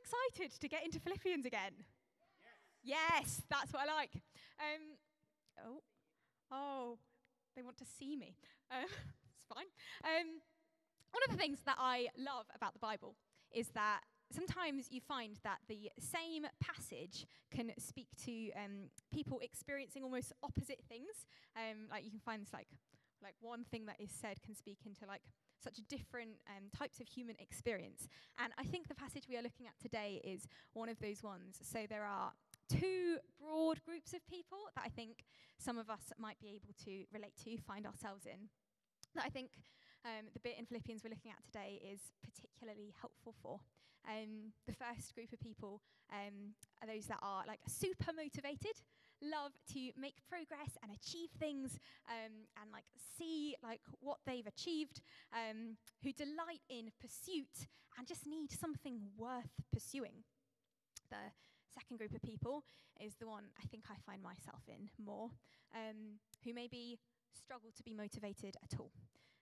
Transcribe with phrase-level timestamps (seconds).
[0.00, 1.72] excited to get into Philippians again?
[2.82, 4.12] Yes, yes that's what I like.
[4.58, 4.82] Um,
[5.64, 5.82] oh,
[6.50, 6.98] oh,
[7.56, 8.36] they want to see me.
[8.72, 9.66] Um, it's fine.
[10.04, 10.28] Um,
[11.10, 13.16] one of the things that I love about the Bible
[13.50, 20.04] is that sometimes you find that the same passage can speak to um, people experiencing
[20.04, 21.26] almost opposite things.
[21.56, 22.68] Um, like you can find this like
[23.22, 25.22] like one thing that is said can speak into like
[25.62, 28.08] such different um, types of human experience.
[28.38, 31.58] And I think the passage we are looking at today is one of those ones.
[31.62, 32.32] So there are
[32.68, 35.24] two broad groups of people that I think
[35.58, 38.48] some of us might be able to relate to, find ourselves in.
[39.14, 39.50] That I think
[40.04, 43.60] um, the bit in Philippians we're looking at today is particularly helpful for.
[44.08, 48.80] Um, the first group of people um, are those that are like super motivated,
[49.20, 51.76] love to make progress and achieve things,
[52.08, 55.02] um, and like see like what they've achieved,
[55.36, 60.24] um, who delight in pursuit and just need something worth pursuing.
[61.10, 61.28] The
[61.68, 62.64] second group of people
[63.00, 65.30] is the one I think I find myself in more,
[65.74, 66.98] um, who maybe
[67.36, 68.92] struggle to be motivated at all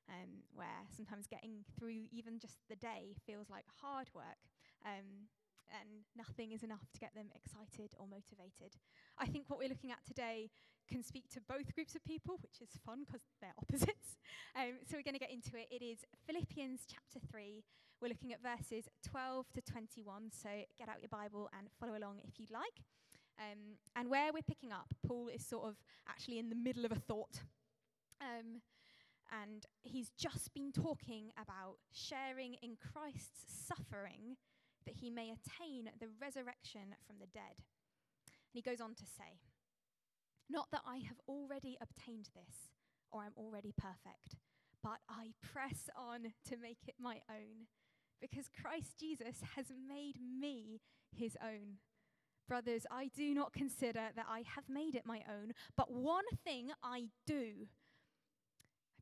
[0.09, 4.41] um, where sometimes getting through even just the day feels like hard work.
[4.85, 5.29] Um,
[5.69, 8.81] and nothing is enough to get them excited or motivated.
[9.19, 10.49] I think what we're looking at today
[10.89, 14.17] can speak to both groups of people, which is fun because they're opposites.
[14.57, 15.69] Um, so we're going to get into it.
[15.71, 17.63] It is Philippians chapter 3.
[18.01, 20.31] We're looking at verses 12 to 21.
[20.33, 20.49] So
[20.79, 22.81] get out your Bible and follow along if you'd like.
[23.39, 25.77] Um, and where we're picking up, Paul is sort of
[26.09, 27.43] actually in the middle of a thought.
[28.21, 28.63] Um,
[29.31, 34.37] and he's just been talking about sharing in Christ's suffering
[34.87, 37.61] that he may attain the resurrection from the dead.
[38.27, 39.41] And he goes on to say,
[40.49, 42.73] Not that I have already obtained this
[43.13, 44.37] or I'm already perfect,
[44.83, 47.67] but I press on to make it my own,
[48.21, 50.81] because Christ Jesus has made me
[51.15, 51.79] his own.
[52.49, 56.71] Brothers, I do not consider that I have made it my own, but one thing
[56.83, 57.69] I do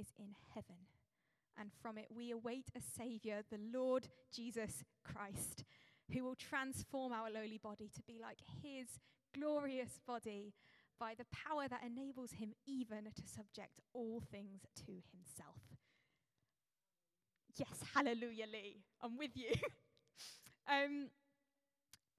[0.00, 0.76] is in heaven.
[1.58, 5.64] And from it, we await a Savior, the Lord Jesus Christ,
[6.12, 8.86] who will transform our lowly body to be like his
[9.34, 10.54] glorious body
[10.98, 15.60] by the power that enables him even to subject all things to himself.
[17.56, 18.82] Yes, hallelujah, Lee.
[19.02, 19.52] I'm with you.
[20.68, 21.08] um,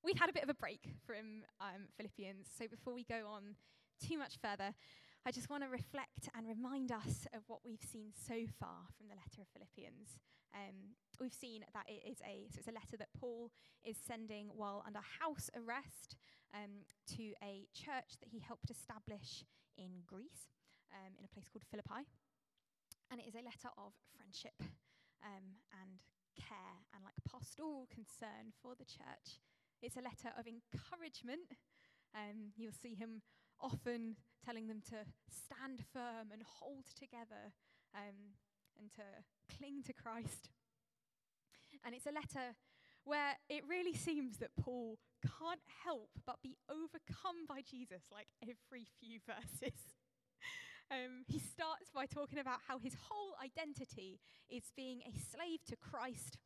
[0.03, 3.55] we've had a bit of a break from um, Philippians, so before we go on
[4.07, 4.73] too much further,
[5.21, 9.05] I just want to reflect and remind us of what we've seen so far from
[9.05, 10.17] the letter of Philippians.
[10.49, 13.53] Um, we've seen that it is a so it's a letter that Paul
[13.85, 16.17] is sending while under house arrest
[16.57, 19.45] um, to a church that he helped establish
[19.77, 20.49] in Greece,
[20.89, 22.01] um, in a place called Philippi,
[23.13, 24.57] and it is a letter of friendship
[25.21, 26.01] um, and
[26.33, 29.37] care and like pastoral concern for the church.
[29.85, 31.53] It's a letter of encouragement.
[32.17, 33.21] Um, you'll see him
[33.61, 37.53] often telling them to stand firm and hold together
[37.95, 38.37] um,
[38.79, 39.05] and to
[39.57, 40.49] cling to Christ.
[41.85, 42.55] And it's a letter
[43.03, 48.85] where it really seems that Paul can't help but be overcome by Jesus like every
[48.99, 49.77] few verses.
[50.91, 54.19] um, he starts by talking about how his whole identity
[54.49, 56.37] is being a slave to Christ.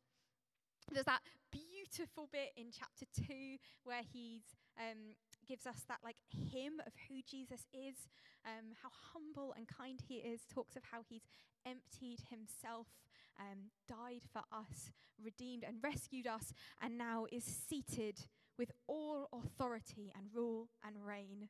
[0.92, 4.42] There's that beautiful bit in chapter 2 where he's
[4.78, 8.08] um, gives us that like hymn of who Jesus is,
[8.44, 11.26] um, how humble and kind he is, talks of how he's
[11.66, 12.86] emptied himself,
[13.38, 14.90] um, died for us,
[15.22, 18.18] redeemed and rescued us, and now is seated
[18.58, 21.48] with all authority and rule and reign.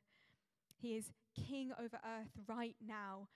[0.75, 3.29] He is king over earth right now,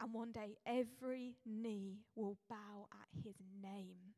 [0.00, 4.14] and one day every knee will bow at his name.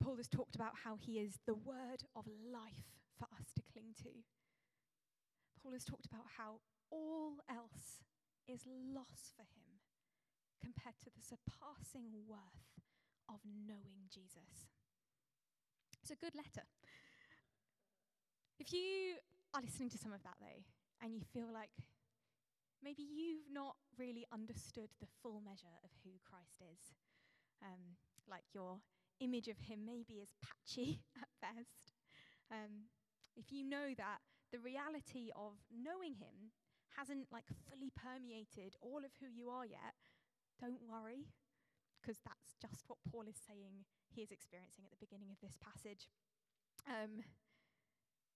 [0.00, 2.84] Paul has talked about how he is the word of life
[3.18, 4.26] for us to cling to.
[5.62, 6.58] Paul has talked about how
[6.90, 8.02] all else
[8.48, 9.78] is loss for him
[10.58, 12.82] compared to the surpassing worth
[13.28, 14.74] of knowing Jesus.
[16.02, 16.66] It's a good letter.
[18.58, 19.22] If you
[19.54, 20.62] are listening to some of that, though,
[21.02, 21.70] and you feel like
[22.82, 26.94] maybe you've not really understood the full measure of who Christ is,
[27.62, 27.94] um,
[28.26, 28.82] like your
[29.20, 31.94] image of him maybe is patchy at best.
[32.50, 32.90] Um,
[33.38, 34.18] if you know that
[34.50, 36.50] the reality of knowing him
[36.98, 39.94] hasn't like fully permeated all of who you are yet,
[40.58, 41.30] don't worry,
[42.02, 45.54] because that's just what Paul is saying he is experiencing at the beginning of this
[45.62, 46.10] passage.
[46.90, 47.22] Um,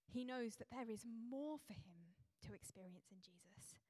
[0.07, 2.15] he knows that there is more for him
[2.47, 3.83] to experience in Jesus.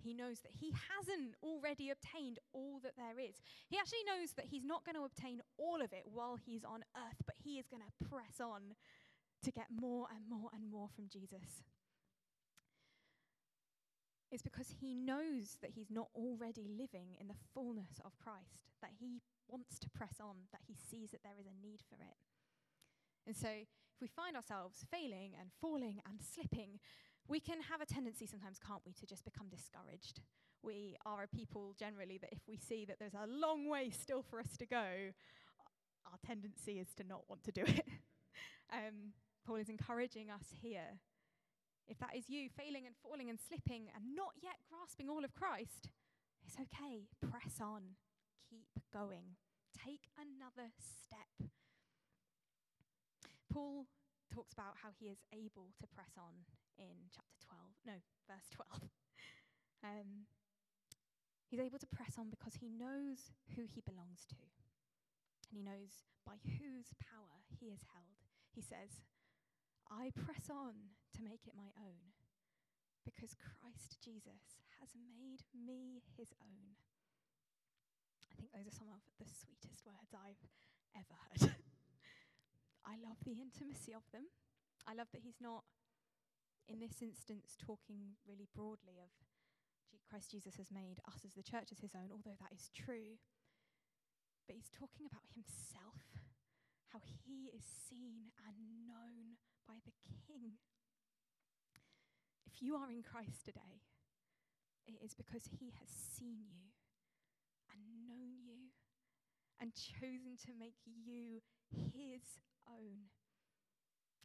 [0.00, 3.36] He knows that he hasn't already obtained all that there is.
[3.68, 6.80] He actually knows that he's not going to obtain all of it while he's on
[6.96, 8.74] earth, but he is going to press on
[9.44, 11.62] to get more and more and more from Jesus.
[14.30, 18.92] It's because he knows that he's not already living in the fullness of Christ, that
[18.98, 22.16] he wants to press on, that he sees that there is a need for it.
[23.26, 26.78] And so, if we find ourselves failing and falling and slipping,
[27.28, 30.20] we can have a tendency sometimes, can't we, to just become discouraged.
[30.62, 34.22] We are a people generally that if we see that there's a long way still
[34.22, 34.84] for us to go,
[36.06, 37.84] our tendency is to not want to do it.
[38.72, 39.12] um,
[39.50, 41.02] Paul is encouraging us here.
[41.90, 45.34] If that is you, failing and falling and slipping and not yet grasping all of
[45.34, 45.90] Christ,
[46.46, 47.10] it's okay.
[47.18, 47.98] Press on.
[48.46, 49.34] Keep going.
[49.74, 51.50] Take another step.
[53.50, 53.90] Paul
[54.30, 56.46] talks about how he is able to press on
[56.78, 57.98] in chapter 12, no,
[58.30, 58.86] verse 12.
[59.82, 60.30] um,
[61.50, 64.38] he's able to press on because he knows who he belongs to,
[65.50, 68.22] and he knows by whose power he is held.
[68.54, 69.02] He says,
[69.90, 72.14] I press on to make it my own
[73.02, 76.78] because Christ Jesus has made me his own.
[78.30, 80.40] I think those are some of the sweetest words I've
[80.94, 81.58] ever heard.
[82.86, 84.30] I love the intimacy of them.
[84.86, 85.66] I love that he's not,
[86.70, 89.10] in this instance, talking really broadly of
[90.10, 93.18] Christ Jesus has made us as the church as his own, although that is true.
[94.46, 96.26] But he's talking about himself,
[96.90, 99.92] how he is seen and known by the
[100.26, 100.58] King.
[102.46, 103.82] If you are in Christ today,
[104.86, 106.72] it is because he has seen you
[107.72, 108.72] and known you
[109.60, 113.12] and chosen to make you his own.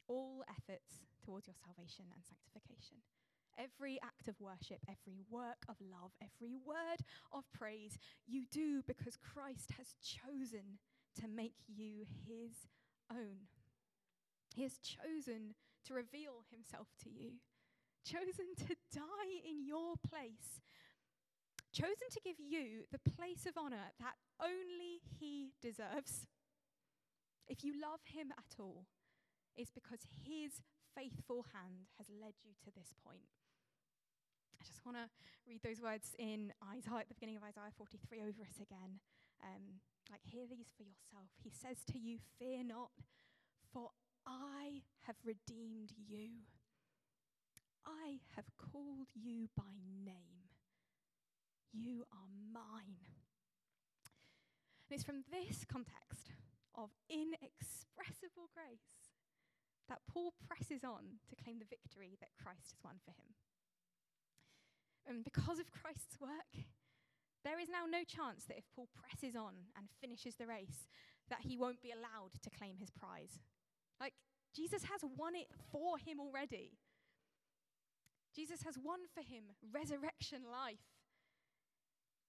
[0.08, 3.02] All efforts towards your salvation and sanctification.
[3.58, 7.00] Every act of worship, every work of love, every word
[7.32, 10.78] of praise, you do because Christ has chosen
[11.20, 12.68] to make you his
[13.10, 13.48] own.
[14.56, 15.52] He has chosen
[15.84, 17.44] to reveal himself to you,
[18.08, 20.64] chosen to die in your place,
[21.76, 26.24] chosen to give you the place of honor that only he deserves.
[27.46, 28.86] If you love him at all,
[29.60, 30.64] it's because his
[30.96, 33.28] faithful hand has led you to this point.
[34.56, 35.12] I just want to
[35.44, 39.04] read those words in Isaiah at the beginning of Isaiah 43 over us again.
[39.44, 41.28] Um, like, hear these for yourself.
[41.44, 42.96] He says to you, Fear not,
[43.68, 43.92] for
[44.26, 46.42] I have redeemed you.
[47.86, 50.50] I have called you by name.
[51.72, 53.06] You are mine.
[54.88, 56.34] And it's from this context
[56.74, 59.14] of inexpressible grace
[59.88, 63.38] that Paul presses on to claim the victory that Christ has won for him.
[65.06, 66.66] And because of Christ's work,
[67.44, 70.90] there is now no chance that if Paul presses on and finishes the race,
[71.30, 73.38] that he won't be allowed to claim his prize.
[74.00, 74.14] Like,
[74.54, 76.78] Jesus has won it for him already.
[78.34, 80.84] Jesus has won for him resurrection life.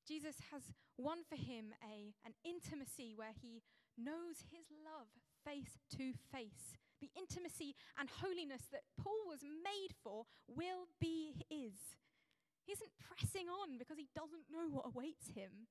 [0.08, 3.62] Jesus has won for him a, an intimacy where he
[4.00, 5.12] knows his love
[5.44, 6.80] face to face.
[7.04, 12.00] The intimacy and holiness that Paul was made for will be his.
[12.66, 15.68] He isn't pressing on because he doesn't know what awaits him.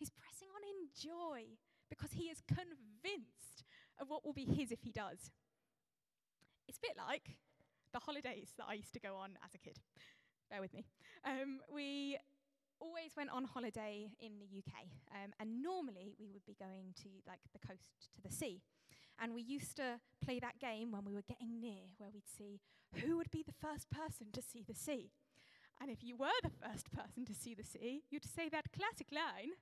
[0.00, 1.60] He's pressing on in joy
[1.92, 3.68] because he is convinced
[4.00, 5.30] of what will be his if he does.
[6.68, 7.36] It's a bit like
[7.92, 9.78] the holidays that I used to go on as a kid.
[10.50, 10.84] Bear with me.
[11.24, 12.18] Um, we
[12.80, 17.08] always went on holiday in the UK, um, and normally we would be going to
[17.28, 18.62] like the coast to the sea.
[19.22, 22.60] And we used to play that game when we were getting near, where we'd see
[22.96, 25.10] who would be the first person to see the sea.
[25.80, 29.08] And if you were the first person to see the sea, you'd say that classic
[29.12, 29.52] line,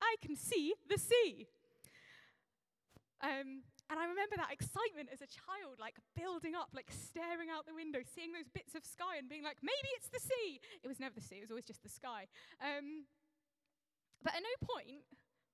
[0.00, 1.46] I can see the sea.
[3.22, 7.66] Um, And I remember that excitement as a child, like building up, like staring out
[7.66, 10.60] the window, seeing those bits of sky and being like, maybe it's the sea.
[10.82, 12.24] It was never the sea, it was always just the sky.
[12.56, 13.04] Um,
[14.24, 15.04] but at no point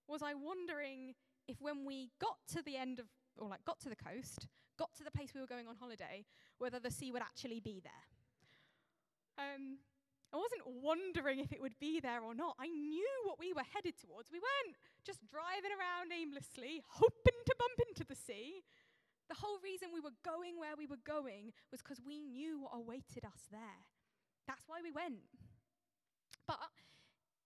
[0.07, 1.15] was I wondering
[1.49, 3.07] if when we got to the end of,
[3.37, 4.47] or like got to the coast,
[4.79, 6.25] got to the place we were going on holiday,
[6.59, 8.07] whether the sea would actually be there.
[9.35, 9.79] Um,
[10.33, 12.57] I wasn't wondering if it would be there or not.
[12.61, 14.29] I knew what we were headed towards.
[14.31, 18.61] We weren't just driving around aimlessly, hoping to bump into the sea.
[19.29, 22.77] The whole reason we were going where we were going was because we knew what
[22.77, 23.81] awaited us there.
[24.47, 25.25] That's why we went.
[26.47, 26.61] But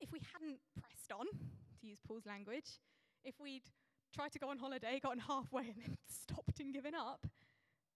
[0.01, 2.79] if we hadn't pressed on, to use Paul's language,
[3.25, 3.71] if we'd
[4.15, 7.27] tried to go on holiday, gotten halfway, and then stopped and given up,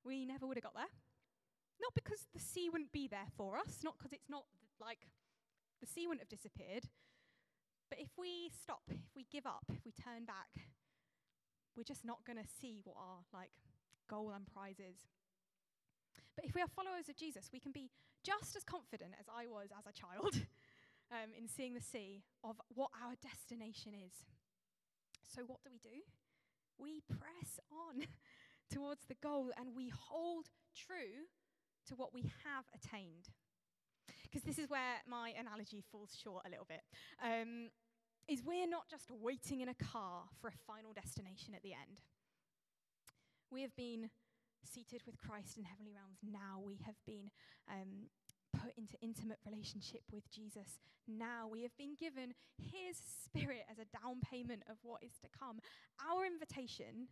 [0.04, 0.90] we never would have got there.
[1.80, 4.44] Not because the sea wouldn't be there for us, not because it's not
[4.80, 5.08] like
[5.80, 6.84] the sea wouldn't have disappeared.
[7.90, 10.66] But if we stop, if we give up, if we turn back,
[11.76, 13.52] we're just not going to see what our like
[14.08, 15.06] goal and prize is.
[16.34, 17.90] But if we are followers of Jesus, we can be
[18.24, 20.34] just as confident as I was as a child
[21.12, 24.24] um, in seeing the sea of what our destination is.
[25.22, 26.02] So, what do we do?
[26.78, 28.06] We press on
[28.72, 31.30] towards the goal and we hold true
[31.88, 33.28] to what we have attained
[34.22, 36.82] because this is where my analogy falls short a little bit.
[37.22, 37.70] Um,
[38.28, 42.02] is we're not just waiting in a car for a final destination at the end.
[43.50, 44.10] We have been
[44.64, 46.18] seated with Christ in heavenly realms.
[46.26, 47.30] Now we have been
[47.70, 48.10] um,
[48.52, 50.82] put into intimate relationship with Jesus.
[51.06, 55.28] Now we have been given His Spirit as a down payment of what is to
[55.30, 55.60] come.
[56.02, 57.08] Our invitation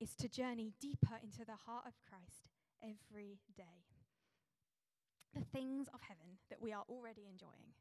[0.00, 2.48] is to journey deeper into the heart of Christ
[2.82, 3.93] every day
[5.34, 7.74] the things of heaven that we are already enjoying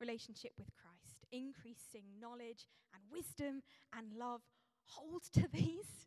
[0.00, 4.42] relationship with Christ, increasing knowledge and wisdom and love.
[4.94, 6.06] Hold to these.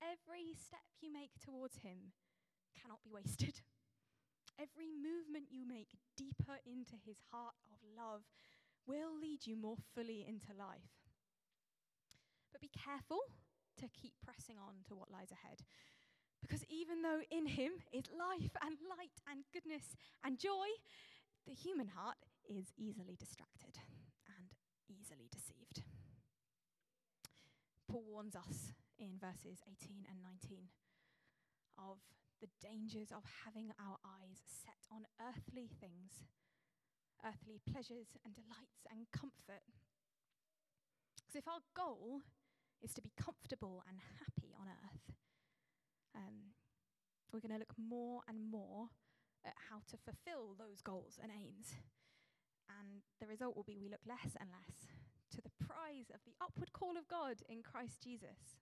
[0.00, 2.14] Every step you make towards Him
[2.78, 3.60] cannot be wasted.
[4.58, 8.22] Every movement you make deeper into His heart of love
[8.86, 10.94] will lead you more fully into life.
[12.50, 13.20] But be careful
[13.78, 15.62] to keep pressing on to what lies ahead.
[16.40, 20.68] Because even though in him is life and light and goodness and joy,
[21.46, 22.18] the human heart
[22.48, 23.78] is easily distracted
[24.28, 24.54] and
[24.88, 25.82] easily deceived.
[27.88, 30.68] Paul warns us in verses 18 and 19
[31.78, 31.98] of
[32.40, 36.28] the dangers of having our eyes set on earthly things,
[37.24, 39.64] earthly pleasures and delights and comfort.
[41.16, 42.22] Because if our goal
[42.82, 45.16] is to be comfortable and happy on earth,
[46.14, 46.54] um,
[47.32, 48.88] we're going to look more and more
[49.44, 51.76] at how to fulfill those goals and aims.
[52.68, 54.92] And the result will be we look less and less
[55.32, 58.60] to the prize of the upward call of God in Christ Jesus.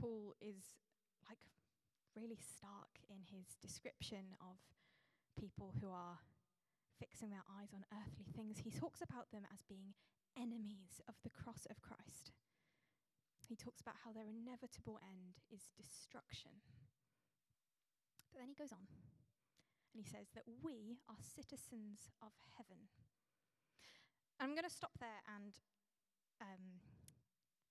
[0.00, 0.80] Paul is
[1.28, 1.44] like
[2.16, 4.56] really stark in his description of
[5.36, 6.24] people who are
[6.98, 8.60] fixing their eyes on earthly things.
[8.64, 9.92] He talks about them as being
[10.36, 12.32] enemies of the cross of Christ
[13.50, 16.62] he talks about how their inevitable end is destruction.
[18.30, 18.86] But then he goes on
[19.90, 22.86] and he says that we are citizens of heaven.
[24.38, 25.50] I'm going to stop there and
[26.38, 26.78] um,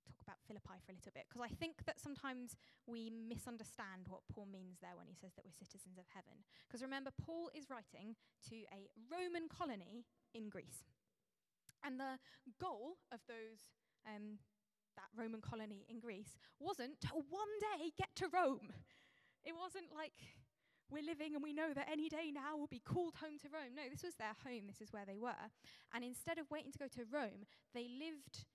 [0.03, 4.27] talk about Philippi for a little bit because I think that sometimes we misunderstand what
[4.27, 6.43] Paul means there when he says that we're citizens of heaven.
[6.67, 8.19] Because remember, Paul is writing
[8.51, 10.03] to a Roman colony
[10.35, 10.83] in Greece.
[11.87, 12.19] And the
[12.59, 13.71] goal of those
[14.03, 14.43] um,
[14.99, 18.67] that Roman colony in Greece wasn't to one day get to Rome.
[19.45, 20.19] It wasn't like
[20.91, 23.75] we're living and we know that any day now we'll be called home to Rome.
[23.75, 25.47] No, this was their home, this is where they were.
[25.93, 28.45] And instead of waiting to go to Rome, they lived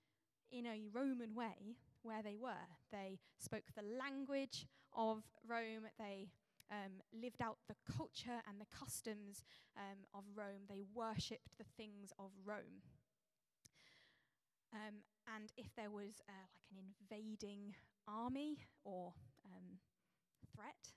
[0.51, 2.69] in a Roman way where they were.
[2.91, 6.29] They spoke the language of Rome, they
[6.71, 9.43] um, lived out the culture and the customs
[9.77, 12.83] um, of Rome, they worshipped the things of Rome.
[14.73, 17.75] Um, and if there was uh, like an invading
[18.07, 19.13] army or
[19.45, 19.79] um,
[20.53, 20.93] threat,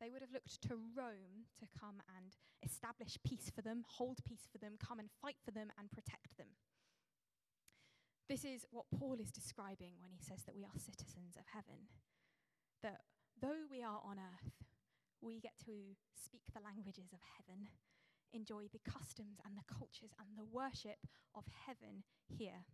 [0.00, 4.46] they would have looked to Rome to come and establish peace for them, hold peace
[4.50, 6.54] for them, come and fight for them and protect them.
[8.28, 11.88] This is what Paul is describing when he says that we are citizens of heaven.
[12.82, 13.00] That
[13.40, 14.52] though we are on earth,
[15.20, 17.66] we get to speak the languages of heaven,
[18.32, 21.02] enjoy the customs and the cultures and the worship
[21.34, 22.68] of heaven here.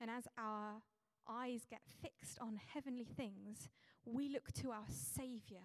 [0.00, 0.82] And as our
[1.28, 3.68] eyes get fixed on heavenly things,
[4.04, 5.64] we look to our Saviour,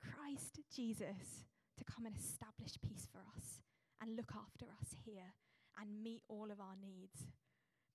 [0.00, 1.44] Christ Jesus,
[1.78, 3.60] to come and establish peace for us
[4.00, 5.34] and look after us here
[5.80, 7.26] and meet all of our needs.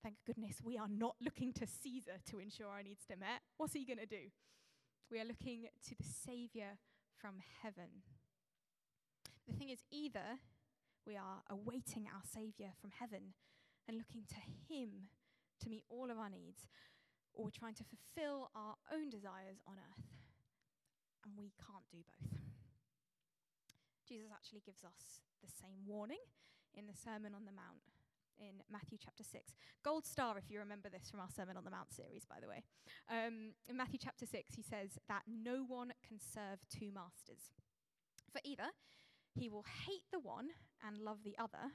[0.02, 3.42] Thank goodness we are not looking to Caesar to ensure our needs are met.
[3.56, 4.30] What's he going to do?
[5.10, 6.78] We are looking to the Saviour
[7.20, 8.02] from heaven.
[9.48, 10.40] The thing is, either
[11.06, 13.34] we are awaiting our Saviour from heaven
[13.88, 15.08] and looking to Him
[15.62, 16.68] to meet all of our needs,
[17.32, 20.10] or we're trying to fulfill our own desires on earth.
[21.24, 22.38] And we can't do both.
[24.06, 26.22] Jesus actually gives us the same warning
[26.74, 27.82] in the Sermon on the Mount
[28.38, 29.56] in Matthew chapter 6.
[29.82, 32.48] Gold star, if you remember this from our Sermon on the Mount series, by the
[32.48, 32.62] way.
[33.10, 37.50] Um, in Matthew chapter 6, he says that no one can serve two masters.
[38.30, 38.70] For either
[39.34, 40.48] he will hate the one
[40.86, 41.72] and love the other,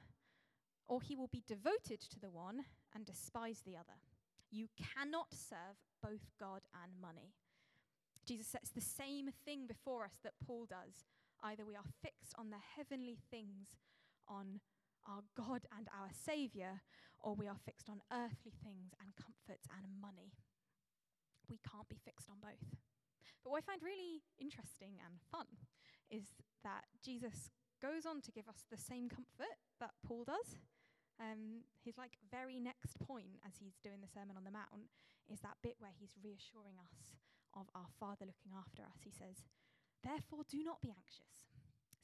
[0.92, 3.96] or he will be devoted to the one and despise the other.
[4.50, 7.32] You cannot serve both God and money.
[8.28, 11.08] Jesus sets the same thing before us that Paul does.
[11.42, 13.80] Either we are fixed on the heavenly things,
[14.28, 14.60] on
[15.08, 16.84] our God and our Saviour,
[17.24, 20.36] or we are fixed on earthly things and comforts and money.
[21.48, 22.68] We can't be fixed on both.
[23.40, 25.48] But what I find really interesting and fun
[26.12, 26.36] is
[26.68, 27.48] that Jesus
[27.80, 30.60] goes on to give us the same comfort that Paul does.
[31.22, 34.90] Um, his like very next point as he's doing the Sermon on the Mount
[35.30, 37.14] is that bit where he's reassuring us
[37.54, 39.06] of our Father looking after us.
[39.06, 39.46] He says,
[40.02, 41.46] Therefore, do not be anxious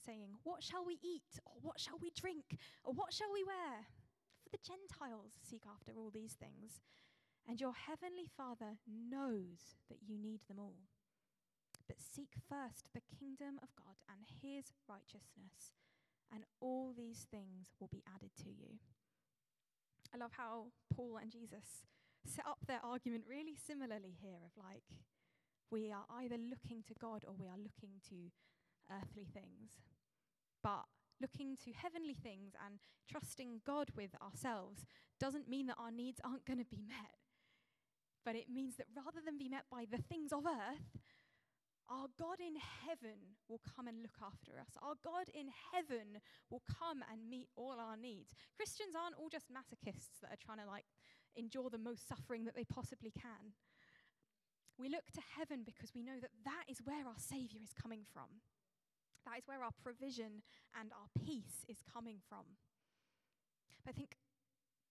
[0.08, 1.42] saying, What shall we eat?
[1.44, 2.56] Or what shall we drink?
[2.84, 3.84] Or what shall we wear?
[4.40, 6.80] For the Gentiles seek after all these things,
[7.46, 10.86] and your heavenly Father knows that you need them all.
[11.86, 15.72] But seek first the kingdom of God and his righteousness,
[16.32, 18.78] and all these things will be added to you.
[20.14, 21.86] I love how Paul and Jesus
[22.24, 24.84] set up their argument really similarly here of like,
[25.70, 28.32] we are either looking to God or we are looking to
[28.90, 29.80] earthly things.
[30.62, 30.84] But
[31.20, 32.78] looking to heavenly things and
[33.10, 34.86] trusting God with ourselves
[35.20, 37.18] doesn't mean that our needs aren't going to be met.
[38.24, 41.00] But it means that rather than be met by the things of earth,
[41.88, 44.76] our God in heaven will come and look after us.
[44.84, 46.20] Our God in heaven
[46.52, 48.36] will come and meet all our needs.
[48.56, 50.84] Christians aren't all just masochists that are trying to like
[51.36, 53.56] endure the most suffering that they possibly can.
[54.76, 58.04] We look to heaven because we know that that is where our Savior is coming
[58.12, 58.44] from.
[59.26, 60.44] That is where our provision
[60.78, 62.46] and our peace is coming from.
[63.84, 64.14] But I think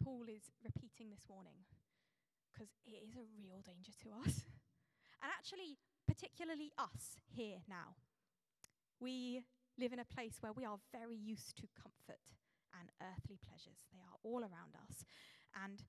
[0.04, 1.66] Paul is repeating this warning
[2.52, 4.44] because it is a real danger to us.
[5.22, 5.78] and actually,
[6.08, 7.96] particularly us here now.
[9.00, 9.44] We
[9.78, 12.22] live in a place where we are very used to comfort
[12.80, 15.06] and earthly pleasures, they are all around us.
[15.64, 15.84] And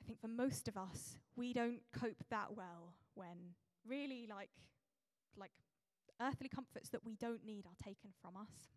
[0.00, 3.54] I think for most of us, we don't cope that well when
[3.86, 4.50] really like
[5.36, 5.52] like
[6.20, 8.74] earthly comforts that we don't need are taken from us.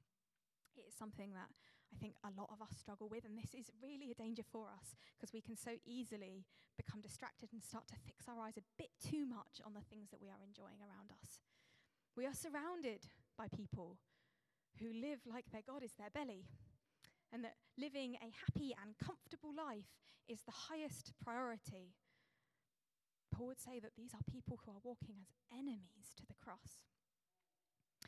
[0.75, 1.49] It is something that
[1.91, 4.71] I think a lot of us struggle with, and this is really a danger for
[4.71, 6.47] us because we can so easily
[6.79, 10.09] become distracted and start to fix our eyes a bit too much on the things
[10.09, 11.43] that we are enjoying around us.
[12.15, 13.99] We are surrounded by people
[14.79, 16.47] who live like their God is their belly,
[17.31, 19.91] and that living a happy and comfortable life
[20.27, 21.91] is the highest priority.
[23.31, 26.83] Paul would say that these are people who are walking as enemies to the cross.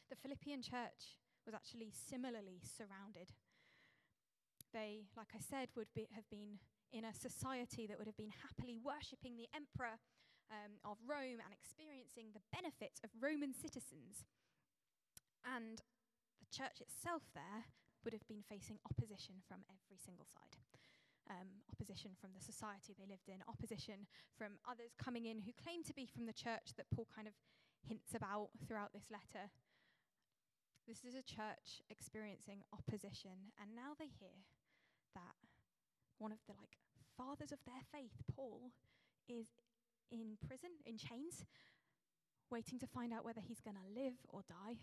[0.09, 3.31] The Philippian church was actually similarly surrounded.
[4.73, 6.57] They, like I said, would be, have been
[6.91, 10.01] in a society that would have been happily worshipping the emperor
[10.49, 14.25] um, of Rome and experiencing the benefits of Roman citizens.
[15.45, 15.81] And
[16.41, 17.69] the church itself there
[18.03, 20.57] would have been facing opposition from every single side.
[21.31, 25.87] Um, opposition from the society they lived in, opposition from others coming in who claimed
[25.87, 27.37] to be from the church that Paul kind of
[27.87, 29.47] hints about throughout this letter.
[30.83, 34.43] This is a church experiencing opposition, and now they hear
[35.13, 35.37] that
[36.17, 36.77] one of the like
[37.17, 38.71] fathers of their faith, Paul,
[39.29, 39.47] is
[40.11, 41.45] in prison, in chains,
[42.49, 44.77] waiting to find out whether he's going to live or die.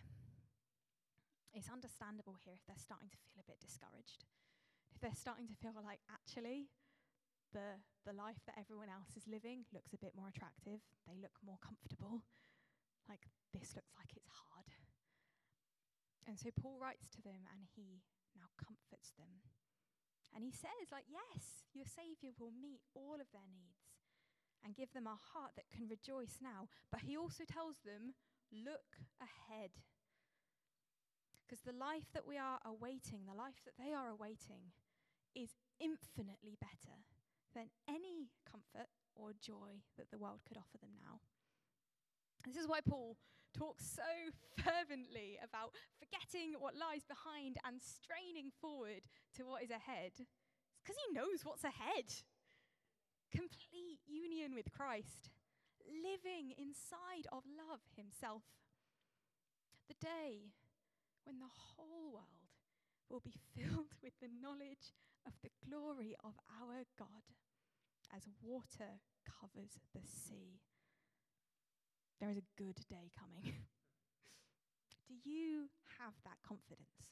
[1.55, 4.27] It's understandable here if they're starting to feel a bit discouraged.
[4.95, 6.71] If they're starting to feel like actually
[7.51, 11.35] the the life that everyone else is living looks a bit more attractive, they look
[11.43, 12.23] more comfortable.
[13.11, 14.71] Like this looks like it's hard.
[16.27, 18.07] And so Paul writes to them and he
[18.39, 19.43] now comforts them.
[20.35, 23.99] And he says, like, yes, your Savior will meet all of their needs
[24.63, 26.69] and give them a heart that can rejoice now.
[26.93, 28.15] But he also tells them,
[28.53, 29.71] look ahead.
[31.43, 34.71] Because the life that we are awaiting, the life that they are awaiting,
[35.35, 37.03] is infinitely better
[37.55, 41.19] than any comfort or joy that the world could offer them now.
[42.47, 43.17] This is why Paul
[43.53, 50.13] talks so fervently about forgetting what lies behind and straining forward to what is ahead.
[50.19, 50.33] It's
[50.83, 52.09] because he knows what's ahead.
[53.31, 55.31] complete union with Christ,
[55.87, 58.43] living inside of love himself.
[59.87, 60.51] The day
[61.25, 62.51] when the whole world
[63.09, 64.95] will be filled with the knowledge
[65.27, 67.39] of the glory of our God
[68.15, 70.59] as water covers the sea.
[72.21, 73.43] There is a good day coming.
[75.09, 77.09] Do you have that confidence?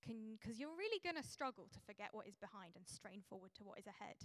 [0.00, 3.66] Because you're really going to struggle to forget what is behind and strain forward to
[3.66, 4.22] what is ahead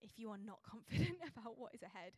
[0.00, 2.14] if you are not confident about what is ahead.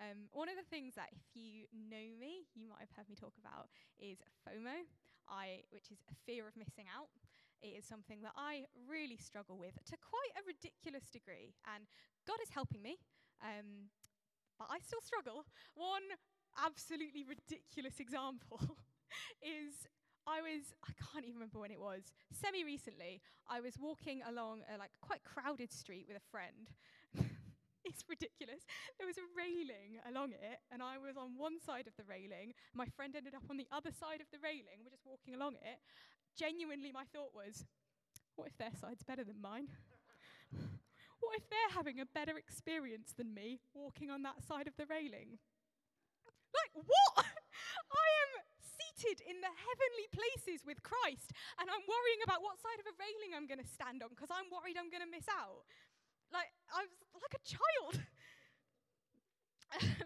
[0.00, 3.16] Um, one of the things that, if you know me, you might have heard me
[3.16, 3.68] talk about
[4.00, 4.88] is FOMO,
[5.28, 7.12] I, which is a fear of missing out.
[7.60, 11.86] It is something that I really struggle with to quite a ridiculous degree, and
[12.26, 12.98] God is helping me,
[13.44, 13.92] um,
[14.62, 15.42] but I still struggle.
[15.74, 16.06] One
[16.54, 18.62] absolutely ridiculous example
[19.42, 19.90] is
[20.22, 23.18] I was, I can't even remember when it was, semi recently,
[23.50, 26.70] I was walking along a like quite crowded street with a friend.
[27.88, 28.62] it's ridiculous.
[29.02, 32.54] There was a railing along it, and I was on one side of the railing.
[32.70, 34.86] My friend ended up on the other side of the railing.
[34.86, 35.82] We're just walking along it,
[36.38, 37.66] genuinely, my thought was,
[38.38, 39.66] what if their side's better than mine?
[41.22, 44.90] what if they're having a better experience than me walking on that side of the
[44.90, 45.38] railing?
[46.50, 47.24] Like, what?
[48.04, 51.30] I am seated in the heavenly places with Christ,
[51.62, 54.34] and I'm worrying about what side of a railing I'm going to stand on because
[54.34, 55.64] I'm worried I'm going to miss out.
[56.34, 56.82] Like, I
[57.14, 57.94] was like a child.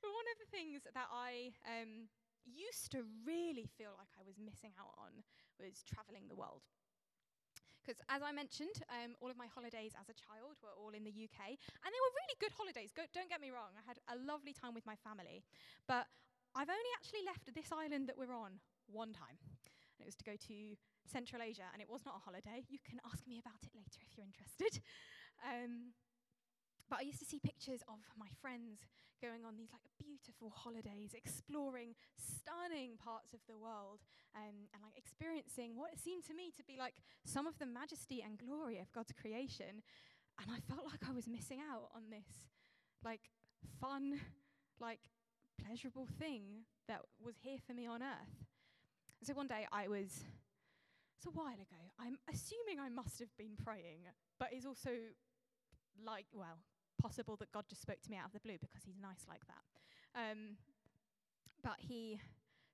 [0.00, 2.12] but one of the things that I um,
[2.44, 5.24] used to really feel like I was missing out on
[5.58, 6.62] was traveling the world.
[7.88, 11.08] Because, as I mentioned, um, all of my holidays as a child were all in
[11.08, 12.92] the UK, and they were really good holidays.
[12.92, 15.40] Go, don't get me wrong, I had a lovely time with my family.
[15.88, 16.04] But
[16.52, 18.60] I've only actually left this island that we're on
[18.92, 20.76] one time, and it was to go to
[21.08, 22.60] Central Asia, and it was not a holiday.
[22.68, 24.84] You can ask me about it later if you're interested.
[25.38, 25.94] Um,
[26.88, 28.80] but I used to see pictures of my friends
[29.20, 34.00] going on these like beautiful holidays, exploring stunning parts of the world,
[34.34, 37.66] um, and like experiencing what it seemed to me to be like some of the
[37.66, 39.82] majesty and glory of God's creation.
[40.38, 42.28] And I felt like I was missing out on this
[43.04, 43.30] like
[43.80, 44.20] fun,
[44.80, 45.00] like
[45.58, 48.46] pleasurable thing that was here for me on earth.
[49.22, 50.24] so one day I was,
[51.18, 54.06] it's a while ago, I'm assuming I must have been praying,
[54.38, 54.90] but it's also
[56.04, 56.62] like, well,
[56.98, 59.46] possible that God just spoke to me out of the blue because he's nice like
[59.46, 59.64] that.
[60.14, 60.58] Um,
[61.62, 62.20] but he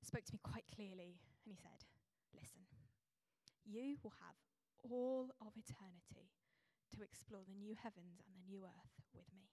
[0.02, 1.84] spoke to me quite clearly and he said,
[2.34, 2.64] Listen,
[3.64, 4.36] you will have
[4.84, 6.32] all of eternity
[6.92, 9.48] to explore the new heavens and the new earth with me.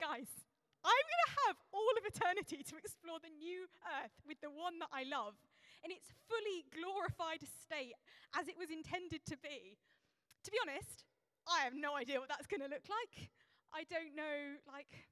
[0.00, 0.30] Guys,
[0.86, 3.66] I'm going to have all of eternity to explore the new
[3.98, 5.34] earth with the one that I love
[5.84, 7.94] in its fully glorified state
[8.34, 9.78] as it was intended to be.
[10.46, 11.04] To be honest,
[11.46, 13.30] I have no idea what that's going to look like.
[13.72, 15.08] I don't know, like,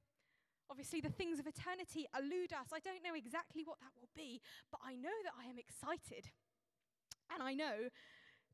[0.69, 2.73] obviously the things of eternity elude us.
[2.73, 4.41] I don't know exactly what that will be,
[4.71, 6.31] but I know that I am excited.
[7.31, 7.89] And I know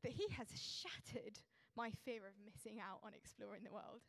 [0.02, 1.38] that He has shattered
[1.76, 4.02] my fear of missing out on exploring the world.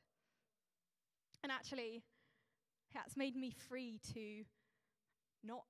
[1.43, 2.03] And actually,
[2.93, 4.45] that's made me free to
[5.43, 5.63] not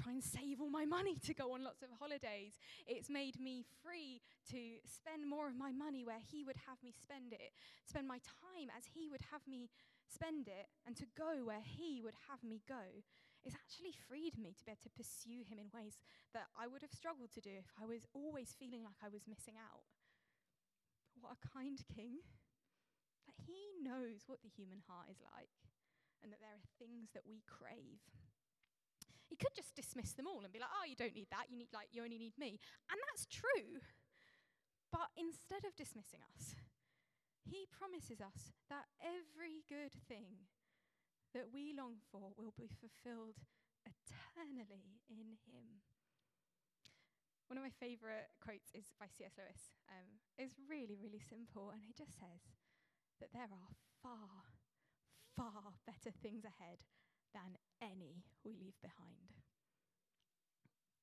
[0.00, 2.60] try and save all my money to go on lots of holidays.
[2.86, 4.20] It's made me free
[4.52, 7.52] to spend more of my money where He would have me spend it,
[7.84, 9.68] spend my time as He would have me
[10.06, 13.02] spend it, and to go where He would have me go.
[13.46, 16.02] It's actually freed me to be able to pursue Him in ways
[16.34, 19.30] that I would have struggled to do if I was always feeling like I was
[19.30, 19.86] missing out.
[21.18, 22.20] What a kind King.
[23.26, 25.54] That He knows what the human heart is like,
[26.22, 28.02] and that there are things that we crave.
[29.28, 31.50] He could just dismiss them all and be like, oh, you don't need that.
[31.50, 32.58] You need like you only need me.
[32.90, 33.82] And that's true.
[34.94, 36.54] But instead of dismissing us,
[37.42, 40.50] he promises us that every good thing
[41.34, 43.38] that we long for will be fulfilled
[43.86, 45.84] eternally in him.
[47.46, 49.38] One of my favorite quotes is by C.S.
[49.38, 49.70] Lewis.
[49.86, 52.42] Um, it's really, really simple, and it just says
[53.22, 53.70] that there are
[54.02, 54.50] far,
[55.38, 56.82] far better things ahead
[57.36, 59.36] than any we leave behind.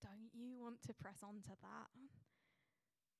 [0.01, 1.93] Don't you want to press on to that?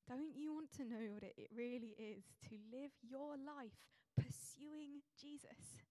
[0.09, 3.77] Don't you want to know what it, it really is to live your life
[4.17, 5.85] pursuing Jesus?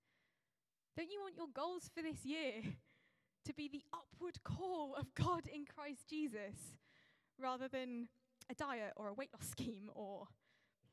[0.97, 2.61] Don't you want your goals for this year
[3.47, 6.77] to be the upward call of God in Christ Jesus
[7.41, 8.09] rather than
[8.51, 10.27] a diet or a weight loss scheme or,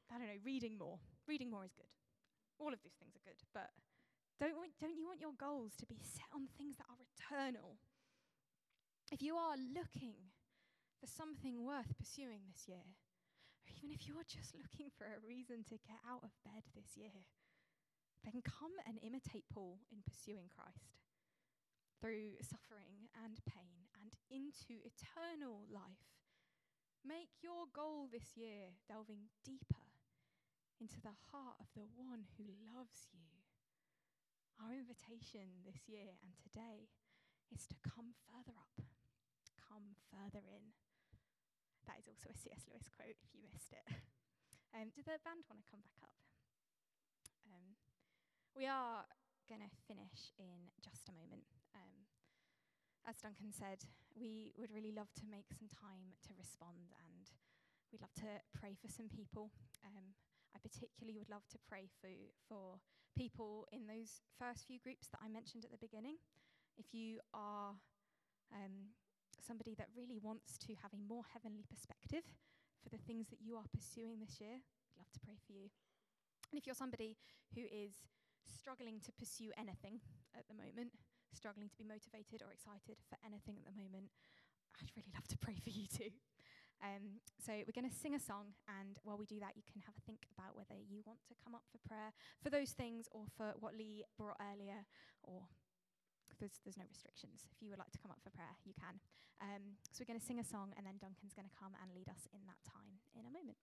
[0.09, 0.99] I don't know, reading more?
[1.27, 1.91] Reading more is good.
[2.57, 3.71] All of these things are good, but
[4.39, 7.75] don't, want, don't you want your goals to be set on things that are eternal?
[9.11, 10.31] If you are looking
[10.99, 12.87] for something worth pursuing this year,
[13.63, 16.95] or even if you're just looking for a reason to get out of bed this
[16.95, 17.27] year,
[18.23, 20.99] then come and imitate Paul in pursuing Christ
[21.99, 26.07] through suffering and pain and into eternal life.
[27.03, 29.87] Make your goal this year delving deeper
[30.79, 33.28] into the heart of the one who loves you.
[34.59, 36.91] Our invitation this year and today
[37.47, 38.83] is to come further up,
[39.55, 40.75] come further in.
[41.87, 42.67] That is also a C.S.
[42.67, 43.87] Lewis quote if you missed it.
[44.69, 46.13] Um, do the band want to come back up?
[47.49, 47.73] Um,
[48.53, 49.01] we are
[49.49, 51.49] going to finish in just a moment.
[51.73, 52.05] Um,
[53.09, 53.81] as Duncan said,
[54.13, 57.33] we would really love to make some time to respond and
[57.89, 59.49] we'd love to pray for some people.
[59.81, 60.13] Um,
[60.53, 62.13] I particularly would love to pray for,
[62.45, 62.77] for
[63.17, 66.17] people in those first few groups that I mentioned at the beginning.
[66.77, 67.75] If you are
[68.53, 68.95] um,
[69.39, 72.23] somebody that really wants to have a more heavenly perspective
[72.83, 75.69] for the things that you are pursuing this year, I'd love to pray for you.
[76.51, 77.17] And if you're somebody
[77.53, 78.01] who is
[78.47, 80.01] struggling to pursue anything
[80.33, 80.95] at the moment,
[81.33, 84.09] struggling to be motivated or excited for anything at the moment,
[84.79, 86.09] I'd really love to pray for you too.
[86.79, 89.83] Um, so we're going to sing a song, and while we do that, you can
[89.83, 93.11] have a think about whether you want to come up for prayer for those things
[93.11, 94.87] or for what Lee brought earlier,
[95.23, 95.43] or
[96.39, 97.43] there's, there's no restrictions.
[97.51, 99.03] If you would like to come up for prayer, you can.
[99.43, 101.91] Um, so we're going to sing a song, and then Duncan's going to come and
[101.91, 103.59] lead us in that time in a moment.